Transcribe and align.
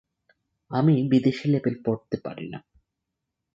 আমি 0.71 0.95
বিদেশী 1.11 1.45
লেবেল 1.47 1.75
পড়তে 1.85 2.17
পারি 2.25 2.45
না। 2.49 2.59